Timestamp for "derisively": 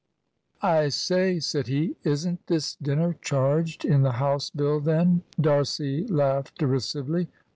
6.57-7.27